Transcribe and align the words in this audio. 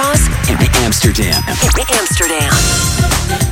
across 0.00 0.28
Amsterdam. 0.84 1.42
Amsterdam. 1.92 3.49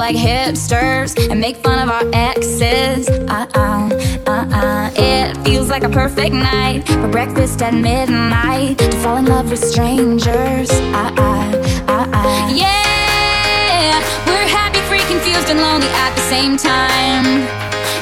Like 0.00 0.16
hipsters 0.16 1.12
and 1.30 1.38
make 1.38 1.56
fun 1.58 1.78
of 1.78 1.90
our 1.90 2.08
exes. 2.14 3.06
Uh 3.08 3.46
uh, 3.54 3.88
uh 4.26 4.46
uh. 4.50 4.90
It 4.96 5.36
feels 5.44 5.68
like 5.68 5.84
a 5.84 5.90
perfect 5.90 6.34
night 6.34 6.88
for 6.88 7.08
breakfast 7.08 7.60
at 7.60 7.74
midnight 7.74 8.78
to 8.78 8.96
fall 9.02 9.18
in 9.18 9.26
love 9.26 9.50
with 9.50 9.62
strangers. 9.62 10.70
Uh 10.70 11.12
uh, 11.16 11.52
uh 11.86 12.06
uh. 12.12 12.50
Yeah, 12.62 14.00
we're 14.26 14.48
happy, 14.48 14.80
free, 14.88 15.04
confused, 15.12 15.50
and 15.50 15.60
lonely 15.60 15.90
at 16.04 16.12
the 16.14 16.24
same 16.34 16.56
time. 16.56 17.26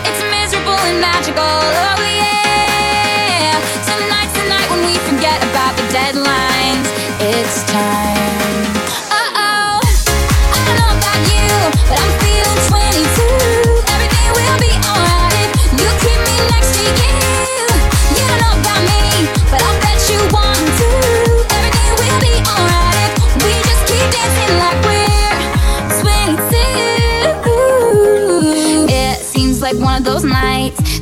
It's 0.09 0.23
miserable 0.37 0.81
and 0.91 1.01
magical. 1.01 1.43
Oh 1.43 1.99
yeah. 2.23 3.59
Tonight's 3.91 4.35
the 4.39 4.47
night 4.55 4.69
when 4.71 4.83
we 4.87 4.95
forget 5.11 5.39
about 5.51 5.75
the 5.77 5.87
deadlines. 5.99 6.87
It's 7.21 7.65
time. 7.73 8.18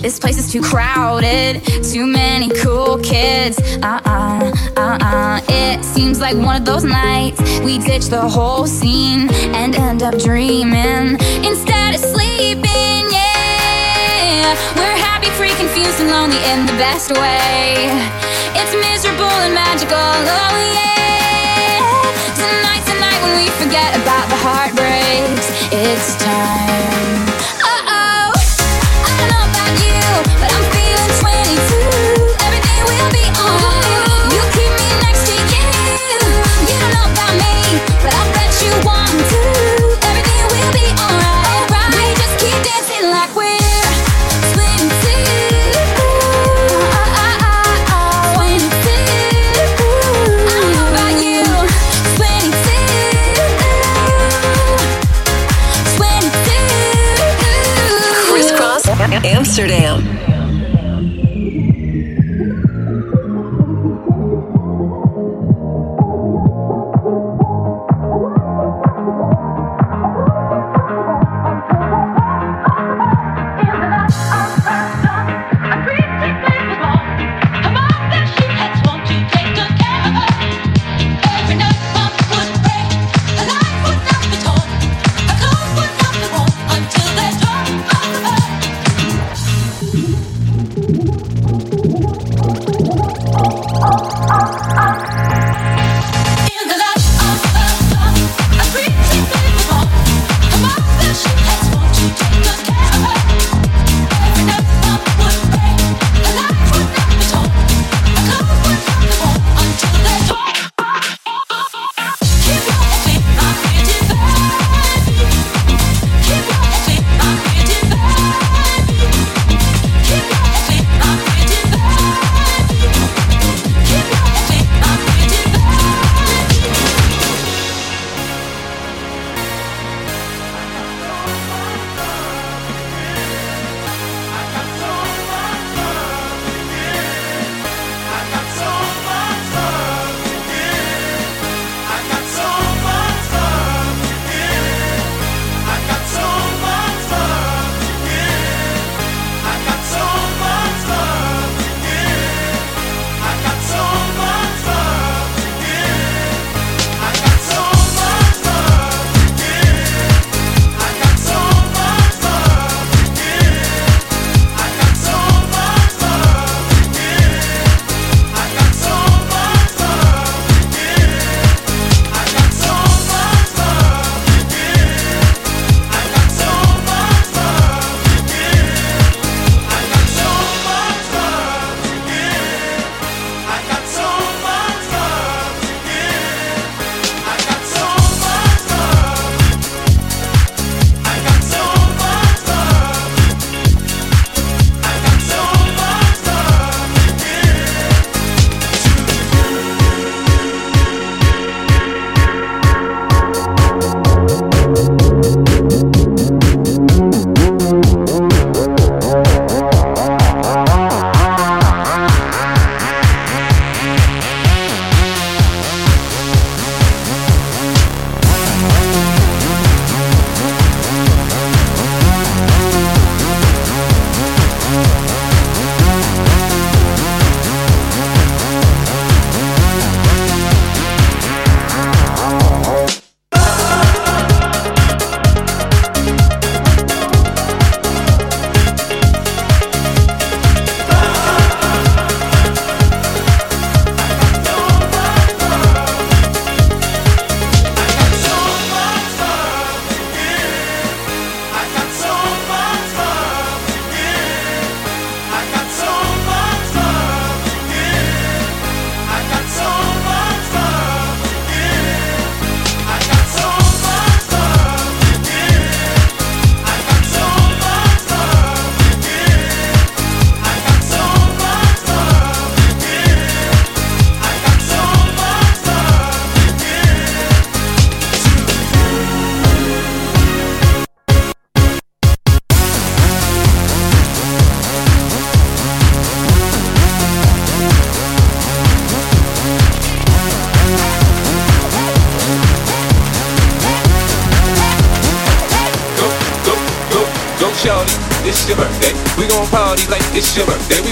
This 0.06 0.20
place 0.20 0.38
is 0.38 0.52
too 0.52 0.62
crowded, 0.62 1.64
too 1.82 2.06
many 2.06 2.48
cool 2.62 2.96
kids. 2.98 3.58
Uh 3.82 4.00
uh, 4.04 4.52
uh 4.76 4.98
uh. 5.02 5.40
It 5.48 5.84
seems 5.84 6.20
like 6.20 6.36
one 6.36 6.54
of 6.54 6.64
those 6.64 6.84
nights 6.84 7.40
we 7.58 7.78
ditch 7.78 8.06
the 8.06 8.20
whole 8.20 8.68
scene 8.68 9.28
and 9.52 9.74
end 9.74 10.04
up 10.04 10.16
dreaming 10.16 11.18
instead 11.42 11.96
of 11.96 12.00
sleeping. 12.00 13.02
Yeah, 13.10 14.54
we're 14.78 14.94
happy, 14.94 15.26
free, 15.30 15.54
confused, 15.58 15.98
and 15.98 16.08
lonely 16.08 16.38
in 16.54 16.66
the 16.66 16.76
best 16.78 17.10
way. 17.10 17.90
It's 18.54 18.74
miserable 18.78 19.36
and 19.42 19.54
magical. 19.54 19.98
Oh 19.98 20.56
yeah. 20.78 21.82
Tonight's 22.38 22.86
the 22.86 22.94
night 23.02 23.20
when 23.26 23.42
we 23.42 23.50
forget 23.58 23.90
about 24.00 24.28
the 24.30 24.38
heartbreaks. 24.38 25.50
It's 25.74 26.14
time. 26.22 27.25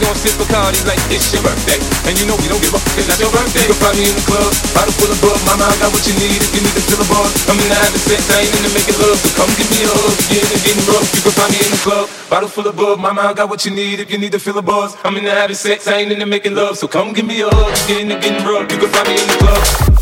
Gon' 0.05 0.17
sip 0.21 0.37
Bacardi 0.37 0.77
like 0.85 1.01
it's 1.09 1.33
your 1.33 1.41
birthday. 1.41 1.81
And 2.05 2.15
you 2.21 2.29
know 2.29 2.37
we 2.37 2.49
don't 2.53 2.61
give 2.61 2.77
up, 2.77 2.85
cause 2.93 3.09
that's 3.09 3.21
your 3.21 3.33
birthday. 3.33 3.65
You 3.65 3.73
can 3.73 3.81
find 3.81 3.97
me 3.97 4.05
in 4.05 4.15
the 4.15 4.25
club, 4.29 4.53
bottle 4.77 4.93
full 5.01 5.09
of 5.09 5.19
bug. 5.25 5.41
Mama, 5.49 5.65
I 5.65 5.75
got 5.81 5.91
what 5.91 6.05
you 6.05 6.15
need 6.21 6.41
if 6.45 6.53
you 6.53 6.61
need 6.61 6.77
to 6.77 6.85
fill 6.85 7.01
a 7.01 7.07
bar. 7.09 7.25
I'm 7.49 7.57
in 7.57 7.69
the 7.73 7.79
having 7.79 8.05
sex, 8.05 8.21
I 8.29 8.45
ain't 8.45 8.53
into 8.53 8.73
making 8.77 8.99
love. 9.01 9.17
So 9.17 9.29
come 9.41 9.51
give 9.57 9.69
me 9.73 9.81
a 9.89 9.91
hug, 9.91 10.15
and 10.29 10.61
getting 10.61 10.85
rough. 10.85 11.09
You 11.17 11.21
can 11.25 11.35
find 11.35 11.51
me 11.51 11.59
in 11.65 11.71
the 11.73 11.81
club, 11.81 12.07
bottle 12.29 12.51
full 12.53 12.69
of 12.69 12.77
bug. 12.77 13.01
Mama, 13.01 13.25
I 13.25 13.33
got 13.33 13.49
what 13.49 13.65
you 13.65 13.73
need 13.73 13.99
if 13.99 14.13
you 14.13 14.19
need 14.21 14.33
to 14.37 14.41
fill 14.41 14.61
a 14.61 14.65
buzz. 14.65 14.93
I'm 15.03 15.17
in 15.17 15.25
the 15.25 15.33
having 15.33 15.57
sex, 15.57 15.89
I 15.89 16.05
ain't 16.05 16.13
into 16.13 16.29
making 16.29 16.55
love. 16.55 16.77
So 16.77 16.87
come 16.87 17.17
give 17.17 17.27
me 17.27 17.41
a 17.41 17.49
hug, 17.49 17.73
and 17.89 18.13
getting 18.21 18.45
rough. 18.45 18.69
You 18.69 18.79
can 18.79 18.91
find 18.93 19.09
me 19.09 19.17
in 19.17 19.29
the 19.29 19.39
club. 19.41 19.94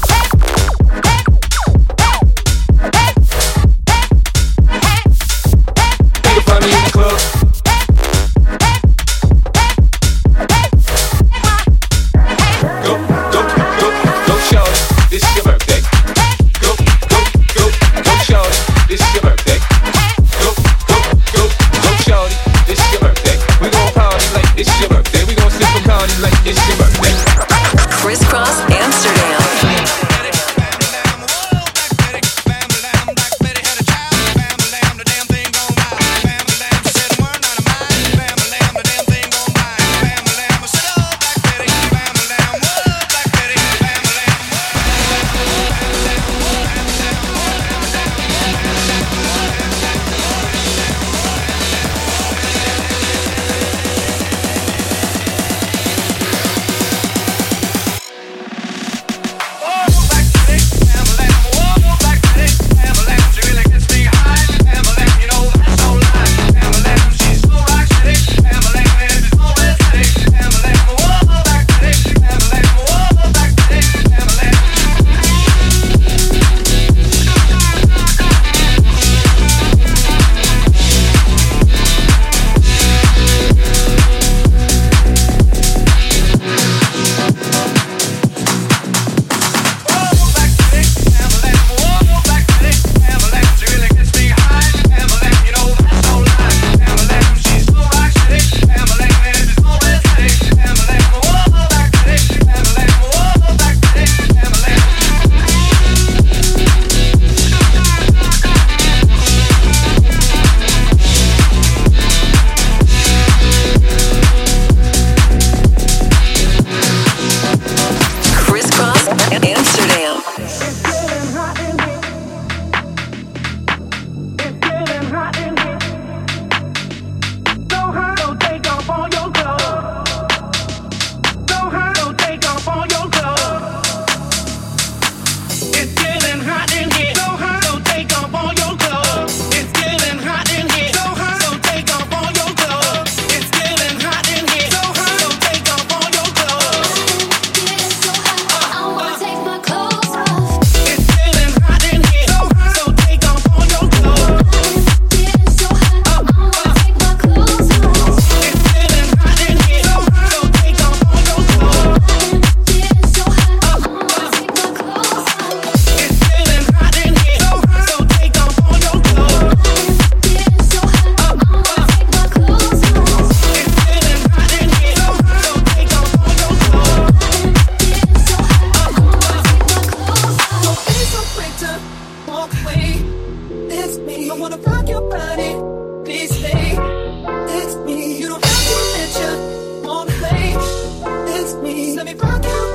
Disrespect, 192.05 192.43
just 192.43 192.53
leave 192.53 192.69
it 192.69 192.72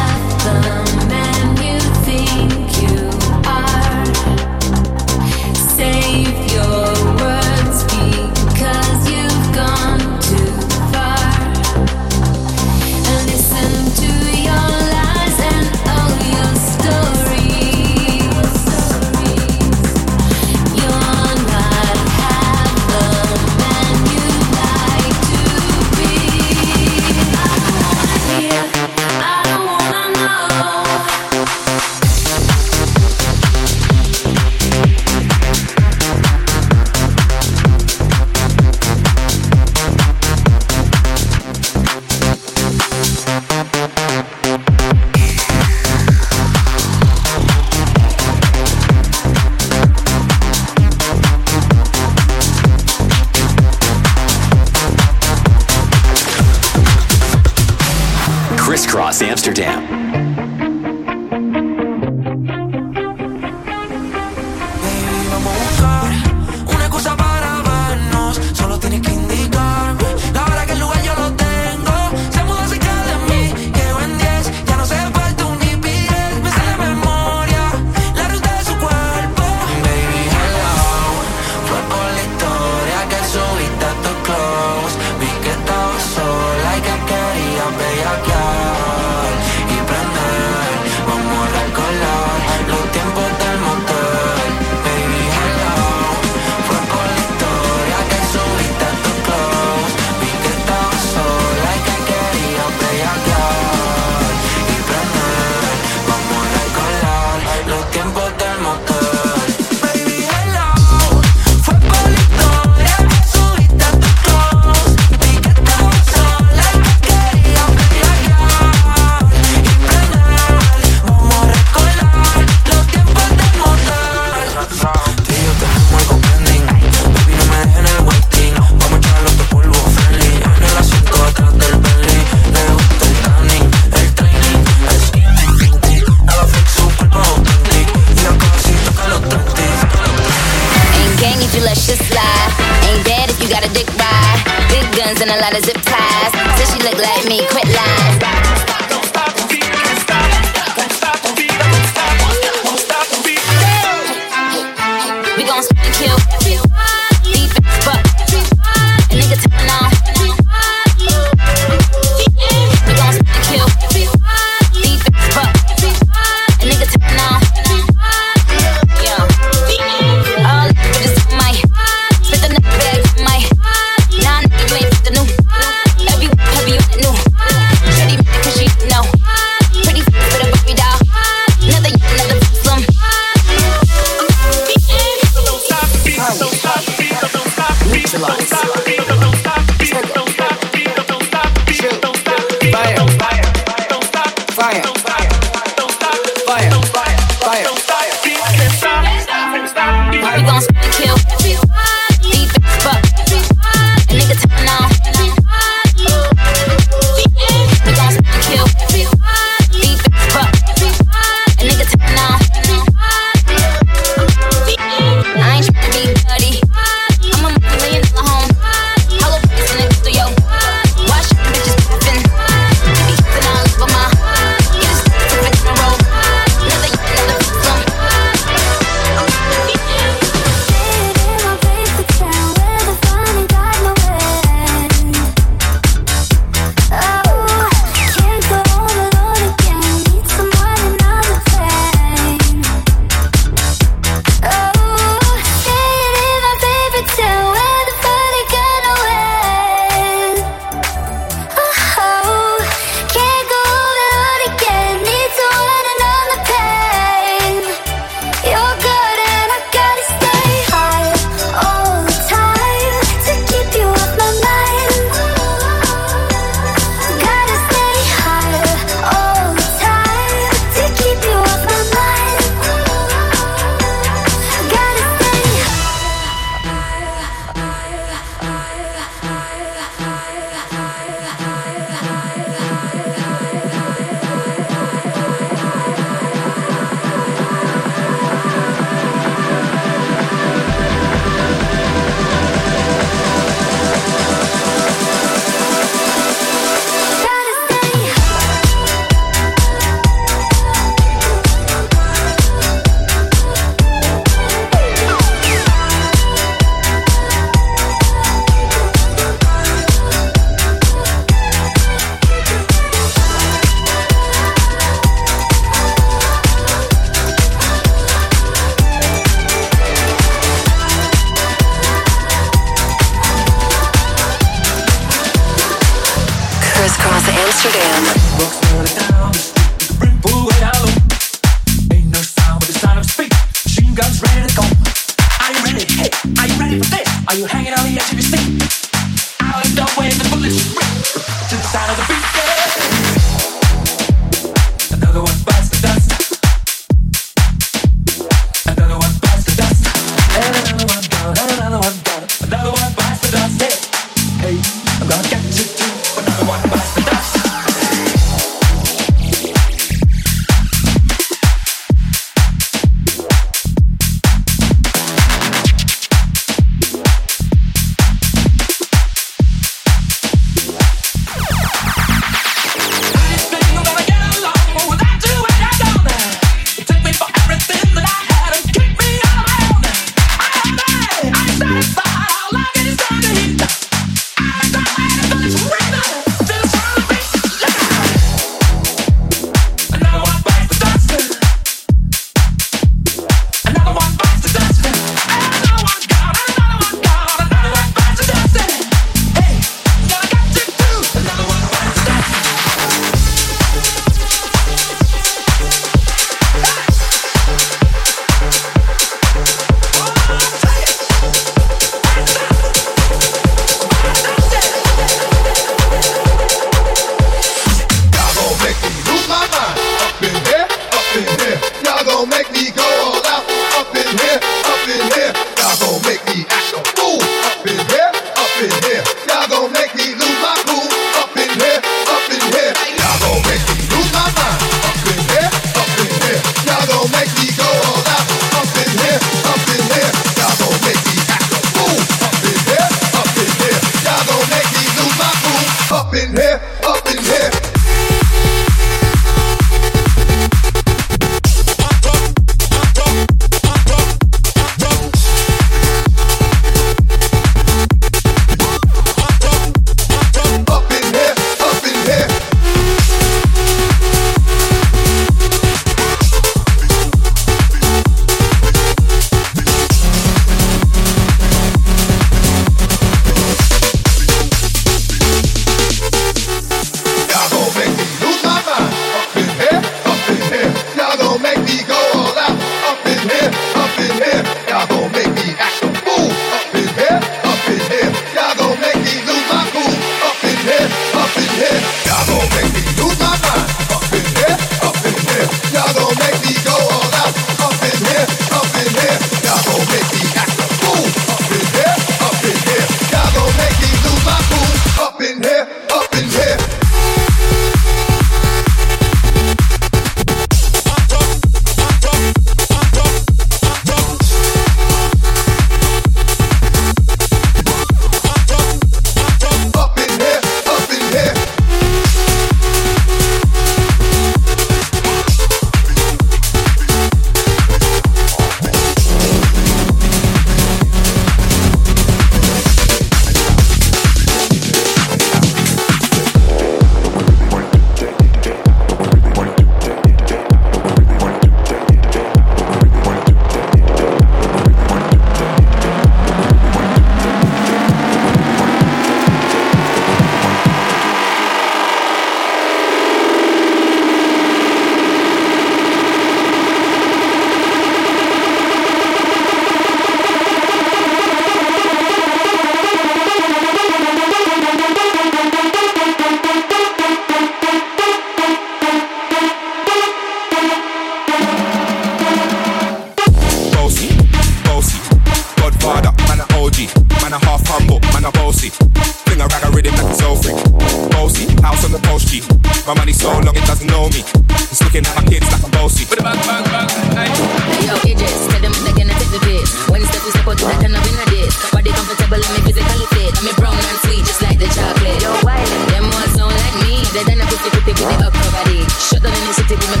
shut 599.20 599.68
down 599.68 600.00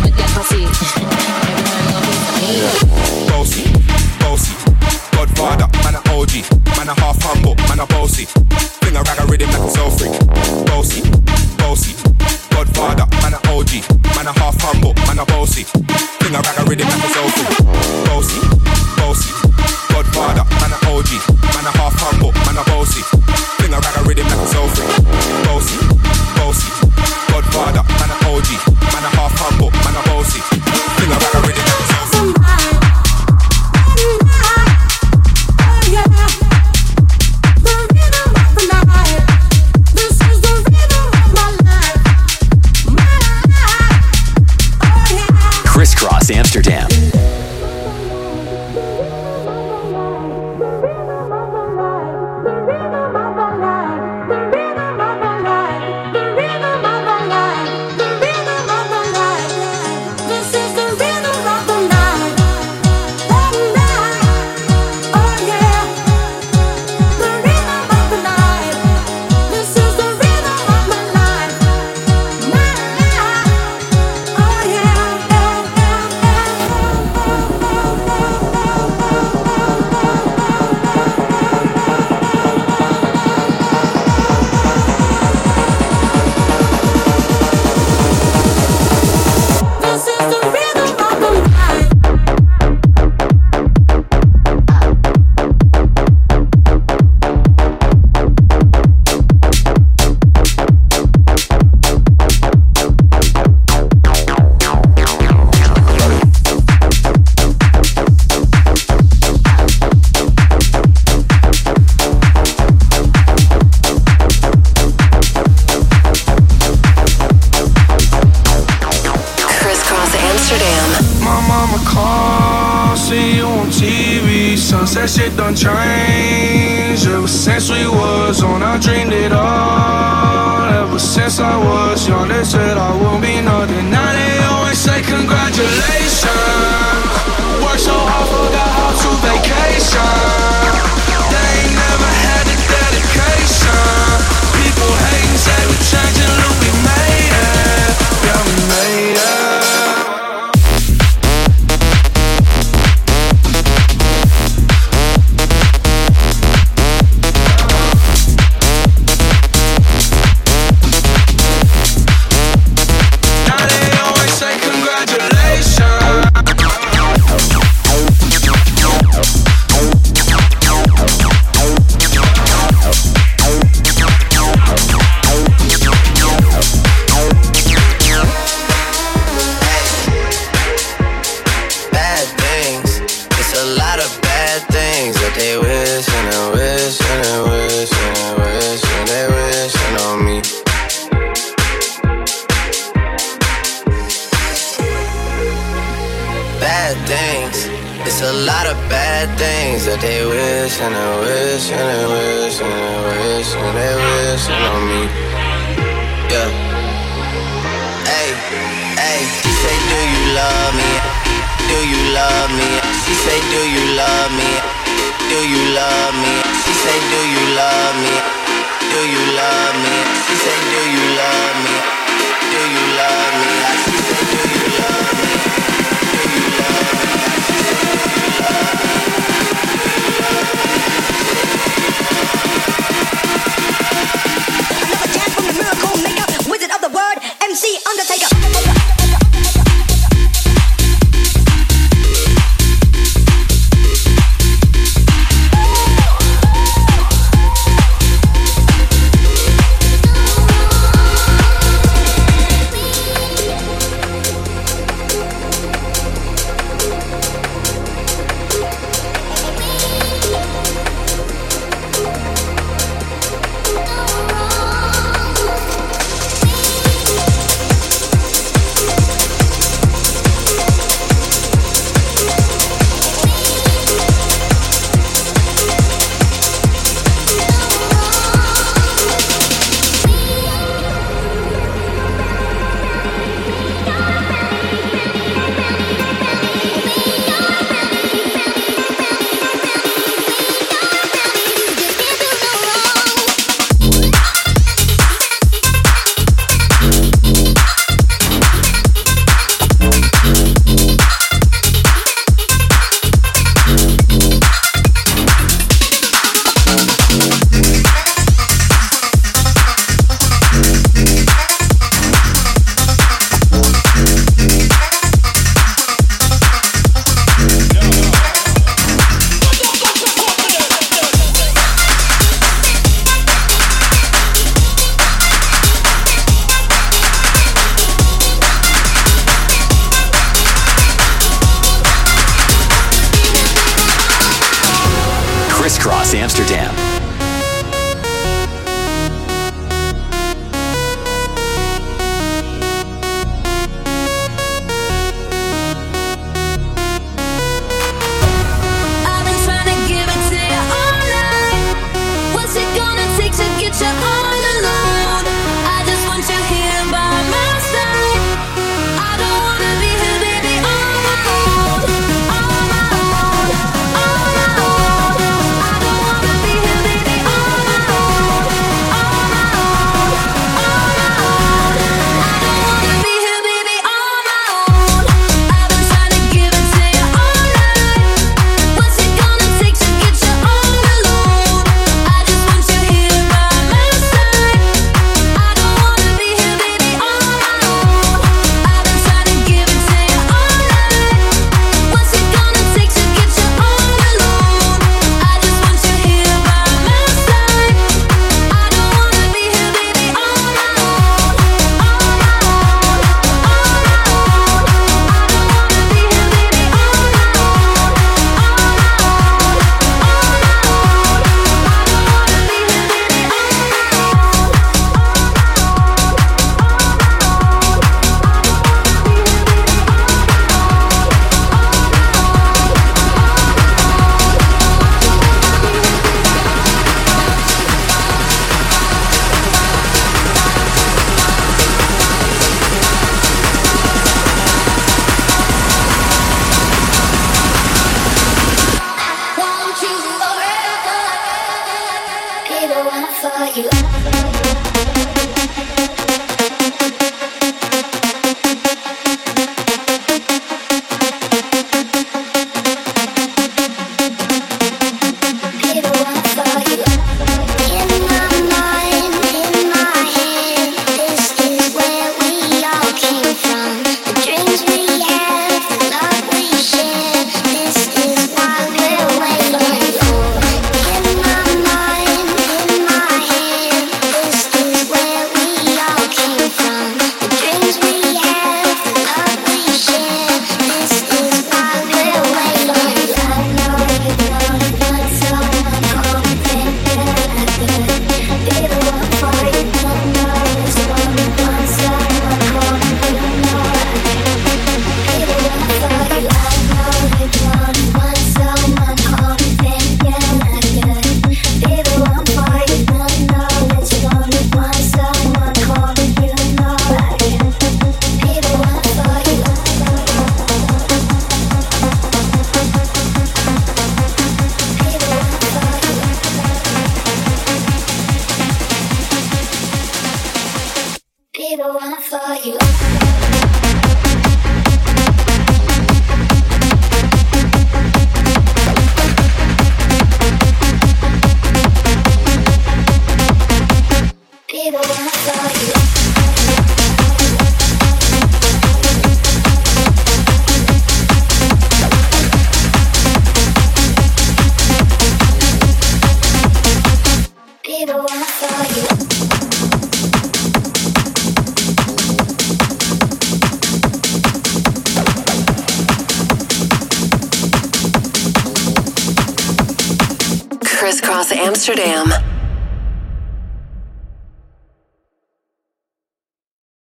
bossy, 4.20 4.54
Godfather, 5.12 5.68
man 5.82 5.94
a 5.94 6.00
OG, 6.10 6.32
man 6.76 6.88
a 6.88 6.94
half 7.00 7.22
humble, 7.22 7.54
man 7.68 7.80
a 7.80 7.86
bossy. 7.86 8.59